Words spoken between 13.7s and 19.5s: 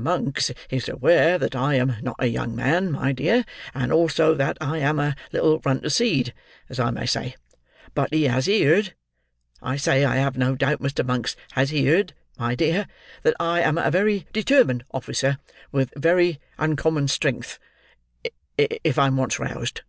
a very determined officer, with very uncommon strength, if I'm once